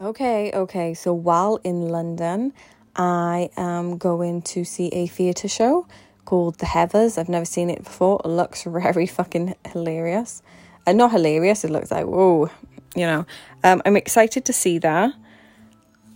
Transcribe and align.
Okay, 0.00 0.50
okay. 0.52 0.92
So 0.92 1.14
while 1.14 1.60
in 1.62 1.88
London, 1.88 2.52
I 2.96 3.48
am 3.56 3.96
going 3.96 4.42
to 4.42 4.64
see 4.64 4.88
a 4.88 5.06
theatre 5.06 5.46
show 5.46 5.86
called 6.24 6.58
The 6.58 6.66
Heathers. 6.66 7.16
I've 7.16 7.28
never 7.28 7.44
seen 7.44 7.70
it 7.70 7.84
before. 7.84 8.20
It 8.24 8.28
looks 8.28 8.64
very 8.66 9.06
fucking 9.06 9.54
hilarious. 9.64 10.42
And 10.84 11.00
uh, 11.00 11.04
not 11.04 11.12
hilarious, 11.12 11.62
it 11.62 11.70
looks 11.70 11.92
like, 11.92 12.06
whoa, 12.06 12.50
you 12.96 13.06
know. 13.06 13.24
Um, 13.62 13.82
I'm 13.86 13.96
excited 13.96 14.44
to 14.46 14.52
see 14.52 14.78
that. 14.78 15.12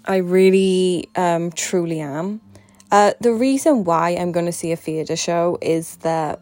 I 0.07 0.17
really, 0.17 1.09
um, 1.15 1.53
truly 1.53 2.01
am. 2.01 2.41
Uh, 2.91 3.13
the 3.21 3.33
reason 3.33 3.85
why 3.85 4.11
I'm 4.11 4.33
going 4.33 4.47
to 4.47 4.53
see 4.53 4.73
a 4.73 4.77
theatre 4.77 5.17
show 5.17 5.57
is 5.63 5.97
that 5.99 6.41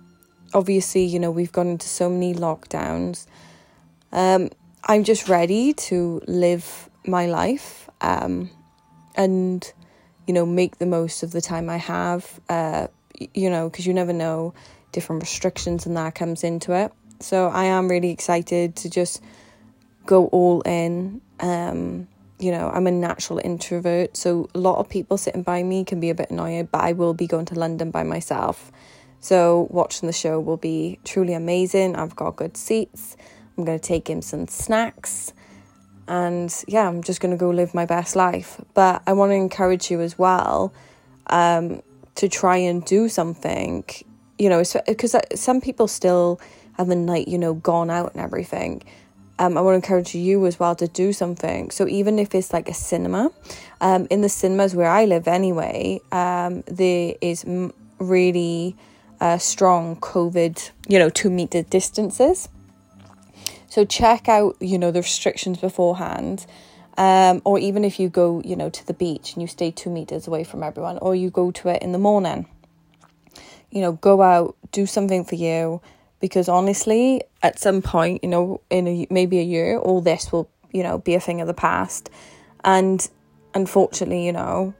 obviously, 0.54 1.04
you 1.04 1.18
know, 1.18 1.30
we've 1.30 1.52
gone 1.52 1.68
into 1.68 1.86
so 1.86 2.08
many 2.08 2.32
lockdowns. 2.32 3.26
Um, 4.10 4.48
I'm 4.84 5.04
just 5.04 5.28
ready 5.28 5.74
to 5.74 6.22
live 6.26 6.88
my 7.06 7.26
life 7.26 7.88
um, 8.00 8.50
and, 9.14 9.72
you 10.26 10.34
know, 10.34 10.46
make 10.46 10.78
the 10.78 10.86
most 10.86 11.22
of 11.22 11.32
the 11.32 11.40
time 11.40 11.70
I 11.70 11.76
have, 11.76 12.40
uh, 12.48 12.88
you 13.34 13.50
know, 13.50 13.68
because 13.68 13.86
you 13.86 13.94
never 13.94 14.12
know 14.12 14.54
different 14.92 15.22
restrictions 15.22 15.86
and 15.86 15.96
that 15.96 16.14
comes 16.14 16.44
into 16.44 16.72
it. 16.72 16.92
So 17.20 17.48
I 17.48 17.64
am 17.64 17.88
really 17.88 18.10
excited 18.10 18.76
to 18.76 18.90
just 18.90 19.22
go 20.04 20.26
all 20.26 20.60
in. 20.62 21.20
Um, 21.40 22.08
you 22.38 22.50
know, 22.50 22.68
I'm 22.68 22.86
a 22.86 22.90
natural 22.90 23.40
introvert, 23.42 24.16
so 24.16 24.48
a 24.54 24.58
lot 24.58 24.78
of 24.78 24.90
people 24.90 25.16
sitting 25.16 25.42
by 25.42 25.62
me 25.62 25.84
can 25.84 26.00
be 26.00 26.10
a 26.10 26.14
bit 26.14 26.30
annoying, 26.30 26.68
but 26.70 26.82
I 26.82 26.92
will 26.92 27.14
be 27.14 27.26
going 27.26 27.46
to 27.46 27.54
London 27.54 27.90
by 27.90 28.02
myself. 28.02 28.70
So 29.20 29.66
watching 29.70 30.06
the 30.06 30.12
show 30.12 30.38
will 30.38 30.58
be 30.58 30.98
truly 31.04 31.32
amazing. 31.32 31.96
I've 31.96 32.14
got 32.14 32.36
good 32.36 32.56
seats. 32.56 33.16
I'm 33.56 33.64
going 33.64 33.78
to 33.78 33.86
take 33.86 34.08
him 34.08 34.20
some 34.20 34.48
snacks. 34.48 35.32
And 36.08 36.54
yeah, 36.68 36.88
I'm 36.88 37.02
just 37.02 37.20
going 37.20 37.32
to 37.32 37.36
go 37.36 37.50
live 37.50 37.74
my 37.74 37.86
best 37.86 38.16
life. 38.16 38.60
But 38.74 39.02
I 39.06 39.12
want 39.12 39.30
to 39.30 39.34
encourage 39.34 39.90
you 39.90 40.00
as 40.00 40.18
well 40.18 40.72
um, 41.28 41.82
to 42.16 42.28
try 42.28 42.56
and 42.56 42.84
do 42.84 43.08
something, 43.08 43.84
you 44.38 44.48
know, 44.48 44.62
because 44.86 45.14
uh, 45.14 45.20
some 45.34 45.60
people 45.60 45.88
still 45.88 46.40
have 46.74 46.88
the 46.88 46.96
night, 46.96 47.28
you 47.28 47.38
know, 47.38 47.54
gone 47.54 47.90
out 47.90 48.12
and 48.14 48.22
everything 48.22 48.82
um, 49.38 49.58
I 49.58 49.60
want 49.60 49.74
to 49.74 49.76
encourage 49.76 50.14
you 50.14 50.46
as 50.46 50.58
well 50.58 50.74
to 50.76 50.88
do 50.88 51.12
something. 51.12 51.70
So 51.70 51.86
even 51.88 52.18
if 52.18 52.34
it's 52.34 52.52
like 52.52 52.68
a 52.68 52.74
cinema, 52.74 53.30
um, 53.80 54.06
in 54.10 54.22
the 54.22 54.28
cinemas 54.28 54.74
where 54.74 54.88
I 54.88 55.04
live 55.04 55.28
anyway, 55.28 56.00
um, 56.12 56.62
there 56.66 57.14
is 57.20 57.44
really 57.98 58.76
uh, 59.20 59.38
strong 59.38 59.96
COVID, 59.96 60.70
you 60.88 60.98
know, 60.98 61.10
two 61.10 61.30
meter 61.30 61.62
distances. 61.62 62.48
So 63.76 63.84
check 63.84 64.26
out, 64.26 64.56
you 64.58 64.78
know, 64.78 64.90
the 64.90 65.02
restrictions 65.02 65.58
beforehand. 65.58 66.46
Um, 66.96 67.42
or 67.44 67.58
even 67.58 67.84
if 67.84 68.00
you 68.00 68.08
go, 68.08 68.40
you 68.42 68.56
know, 68.56 68.70
to 68.70 68.86
the 68.86 68.94
beach 68.94 69.34
and 69.34 69.42
you 69.42 69.46
stay 69.46 69.70
two 69.70 69.90
meters 69.90 70.26
away 70.26 70.44
from 70.44 70.62
everyone, 70.62 70.96
or 70.96 71.14
you 71.14 71.28
go 71.28 71.50
to 71.50 71.68
it 71.68 71.82
in 71.82 71.92
the 71.92 71.98
morning. 71.98 72.48
You 73.70 73.82
know, 73.82 73.92
go 73.92 74.22
out, 74.22 74.56
do 74.72 74.86
something 74.86 75.26
for 75.26 75.34
you, 75.34 75.82
because 76.20 76.48
honestly, 76.48 77.20
at 77.42 77.58
some 77.58 77.82
point, 77.82 78.24
you 78.24 78.30
know, 78.30 78.62
in 78.70 78.88
a, 78.88 79.06
maybe 79.10 79.40
a 79.40 79.42
year, 79.42 79.76
all 79.76 80.00
this 80.00 80.32
will, 80.32 80.48
you 80.72 80.82
know, 80.82 80.96
be 80.96 81.14
a 81.14 81.20
thing 81.20 81.42
of 81.42 81.46
the 81.46 81.52
past. 81.52 82.08
And 82.64 83.06
unfortunately, 83.52 84.24
you 84.24 84.32
know, 84.32 84.72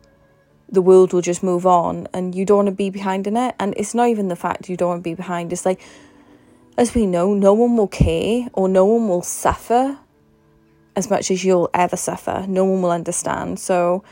the 0.71 0.81
world 0.81 1.13
will 1.13 1.21
just 1.21 1.43
move 1.43 1.67
on 1.67 2.09
and 2.15 2.35
you 2.35 2.47
don't 2.47 2.65
want 2.65 2.69
to 2.69 2.75
be 2.75 2.89
behind 2.89 3.27
in 3.27 3.37
it. 3.37 3.55
And 3.61 3.75
it's 3.77 3.95
not 3.95 4.09
even 4.09 4.29
the 4.29 4.37
fact 4.37 4.71
you 4.71 4.77
don't 4.79 4.89
want 4.89 5.01
to 5.01 5.11
be 5.11 5.15
behind, 5.15 5.53
it's 5.53 5.67
like, 5.67 5.83
as 6.77 6.95
we 6.95 7.07
know, 7.07 7.35
no 7.35 7.53
one 7.53 7.77
will 7.77 7.89
care 7.89 8.49
or 8.53 8.69
no 8.69 8.85
one 8.85 9.09
will 9.09 9.23
suffer 9.23 9.99
as 10.95 11.11
much 11.11 11.31
as 11.31 11.45
you'll 11.45 11.71
ever 11.75 11.97
suffer. 11.97 12.45
No 12.49 12.65
one 12.65 12.83
will 12.83 12.91
understand. 12.91 13.59
So 13.59 14.03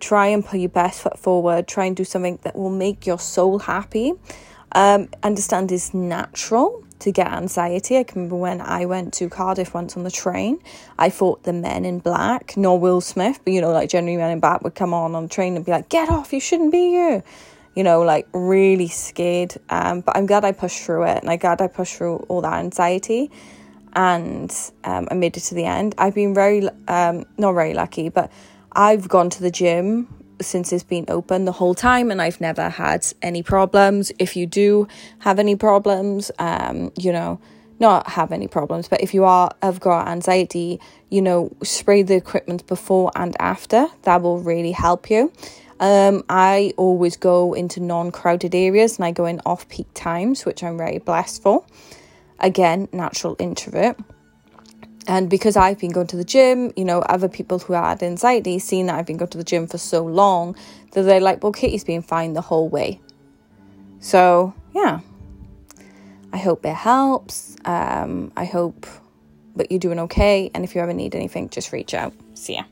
try 0.00 0.26
and 0.26 0.44
put 0.44 0.60
your 0.60 0.68
best 0.68 1.02
foot 1.02 1.18
forward, 1.18 1.66
try 1.66 1.86
and 1.86 1.96
do 1.96 2.04
something 2.04 2.38
that 2.42 2.56
will 2.56 2.70
make 2.70 3.06
your 3.06 3.18
soul 3.18 3.60
happy 3.60 4.12
um, 4.74 5.08
understand 5.22 5.70
is 5.72 5.94
natural 5.94 6.84
to 6.98 7.12
get 7.12 7.28
anxiety. 7.28 7.96
I 7.96 8.02
can 8.02 8.22
remember 8.22 8.36
when 8.36 8.60
I 8.60 8.86
went 8.86 9.12
to 9.14 9.28
Cardiff 9.28 9.72
once 9.72 9.96
on 9.96 10.02
the 10.02 10.10
train, 10.10 10.58
I 10.98 11.10
thought 11.10 11.44
the 11.44 11.52
men 11.52 11.84
in 11.84 12.00
black, 12.00 12.56
nor 12.56 12.78
Will 12.78 13.00
Smith, 13.00 13.40
but 13.44 13.52
you 13.52 13.60
know, 13.60 13.70
like 13.72 13.88
generally 13.88 14.16
men 14.16 14.32
in 14.32 14.40
black 14.40 14.62
would 14.62 14.74
come 14.74 14.92
on 14.92 15.14
on 15.14 15.24
the 15.24 15.28
train 15.28 15.56
and 15.56 15.64
be 15.64 15.70
like, 15.70 15.88
get 15.88 16.10
off, 16.10 16.32
you 16.32 16.40
shouldn't 16.40 16.72
be 16.72 16.88
here. 16.90 17.22
You 17.74 17.82
know, 17.82 18.02
like 18.02 18.28
really 18.32 18.88
scared. 18.88 19.56
Um, 19.68 20.00
but 20.00 20.16
I'm 20.16 20.26
glad 20.26 20.44
I 20.44 20.52
pushed 20.52 20.82
through 20.82 21.04
it 21.04 21.18
and 21.18 21.30
I'm 21.30 21.38
glad 21.38 21.60
I 21.60 21.66
pushed 21.66 21.96
through 21.96 22.16
all 22.28 22.40
that 22.42 22.54
anxiety 22.54 23.30
and 23.94 24.54
um, 24.84 25.08
I 25.10 25.14
made 25.14 25.36
it 25.36 25.40
to 25.40 25.54
the 25.54 25.64
end. 25.64 25.94
I've 25.98 26.14
been 26.14 26.34
very, 26.34 26.68
um, 26.88 27.24
not 27.38 27.52
very 27.52 27.74
lucky, 27.74 28.08
but 28.08 28.30
I've 28.72 29.08
gone 29.08 29.30
to 29.30 29.42
the 29.42 29.50
gym 29.50 30.08
since 30.40 30.72
it's 30.72 30.82
been 30.82 31.04
open 31.08 31.44
the 31.44 31.52
whole 31.52 31.74
time 31.74 32.10
and 32.10 32.20
I've 32.20 32.40
never 32.40 32.68
had 32.68 33.06
any 33.22 33.42
problems. 33.42 34.12
If 34.18 34.36
you 34.36 34.46
do 34.46 34.88
have 35.20 35.38
any 35.38 35.56
problems, 35.56 36.30
um, 36.38 36.92
you 36.96 37.12
know, 37.12 37.40
not 37.80 38.08
have 38.10 38.32
any 38.32 38.48
problems, 38.48 38.88
but 38.88 39.00
if 39.00 39.14
you 39.14 39.24
are 39.24 39.50
have 39.62 39.80
got 39.80 40.08
anxiety, 40.08 40.80
you 41.10 41.20
know, 41.20 41.50
spray 41.62 42.02
the 42.02 42.14
equipment 42.14 42.66
before 42.66 43.10
and 43.16 43.36
after. 43.40 43.88
That 44.02 44.22
will 44.22 44.38
really 44.38 44.72
help 44.72 45.10
you. 45.10 45.32
Um, 45.80 46.24
I 46.28 46.72
always 46.76 47.16
go 47.16 47.52
into 47.52 47.80
non-crowded 47.80 48.54
areas 48.54 48.96
and 48.96 49.04
I 49.04 49.10
go 49.10 49.26
in 49.26 49.40
off-peak 49.44 49.88
times, 49.94 50.44
which 50.44 50.62
I'm 50.62 50.78
very 50.78 50.98
blessed 50.98 51.42
for. 51.42 51.64
Again, 52.38 52.88
natural 52.92 53.36
introvert. 53.38 53.98
And 55.06 55.28
because 55.28 55.56
I've 55.56 55.78
been 55.78 55.92
going 55.92 56.06
to 56.08 56.16
the 56.16 56.24
gym, 56.24 56.72
you 56.76 56.84
know, 56.84 57.00
other 57.00 57.28
people 57.28 57.58
who 57.58 57.74
had 57.74 58.02
anxiety, 58.02 58.58
seeing 58.58 58.86
that 58.86 58.94
I've 58.94 59.06
been 59.06 59.18
going 59.18 59.30
to 59.30 59.38
the 59.38 59.44
gym 59.44 59.66
for 59.66 59.76
so 59.78 60.02
long, 60.04 60.56
that 60.92 61.02
they're 61.02 61.20
like, 61.20 61.42
well, 61.42 61.52
Katie's 61.52 61.84
been 61.84 62.02
fine 62.02 62.32
the 62.32 62.40
whole 62.40 62.68
way. 62.68 63.00
So, 64.00 64.54
yeah. 64.74 65.00
I 66.32 66.38
hope 66.38 66.64
it 66.64 66.74
helps. 66.74 67.56
Um, 67.64 68.32
I 68.36 68.44
hope 68.44 68.86
that 69.56 69.70
you're 69.70 69.78
doing 69.78 70.00
okay. 70.00 70.50
And 70.54 70.64
if 70.64 70.74
you 70.74 70.80
ever 70.80 70.92
need 70.92 71.14
anything, 71.14 71.48
just 71.48 71.72
reach 71.72 71.94
out. 71.94 72.12
See 72.34 72.54
ya. 72.54 72.64